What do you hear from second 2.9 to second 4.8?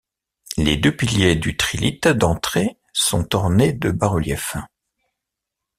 sont ornés de bas-reliefs.